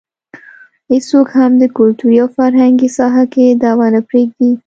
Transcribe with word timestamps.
هېڅوک 0.91 1.27
هم 1.37 1.51
د 1.61 1.63
کلتوري 1.77 2.17
او 2.23 2.27
فرهنګي 2.37 2.89
ساحه 2.97 3.23
کې 3.33 3.57
دعوه 3.63 3.87
نه 3.95 4.01
پرېږدي. 4.07 4.51